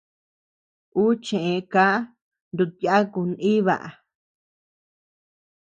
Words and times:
Ú 1.03 1.05
cheʼë 1.25 1.55
ká 1.73 1.85
nutyáku 2.55 3.19
naíba. 3.29 3.75